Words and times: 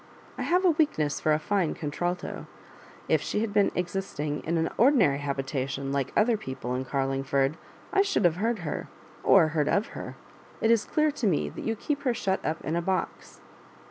I 0.35 0.41
have 0.41 0.65
a 0.65 0.71
weakness 0.71 1.19
for 1.21 1.31
a 1.31 1.37
fine 1.37 1.75
contralto, 1.75 2.47
if 3.07 3.21
she 3.21 3.41
had 3.41 3.53
been 3.53 3.71
existing 3.75 4.43
in 4.45 4.57
an 4.57 4.67
ordinary 4.75 5.19
habitation 5.19 5.91
like 5.91 6.11
other 6.17 6.37
people 6.37 6.73
in 6.73 6.85
Carling 6.85 7.23
ford, 7.23 7.55
I 7.93 8.01
should 8.01 8.25
have 8.25 8.37
heard 8.37 8.65
her, 8.65 8.87
or 9.23 9.49
heard 9.49 9.69
of 9.69 9.89
her. 9.89 10.15
It 10.59 10.71
is 10.71 10.85
clear 10.85 11.11
to 11.11 11.27
me 11.27 11.49
that 11.49 11.65
you 11.65 11.75
keep 11.75 12.01
her 12.01 12.15
shut 12.15 12.43
up 12.43 12.65
in 12.65 12.75
a 12.75 12.81
box." 12.81 13.41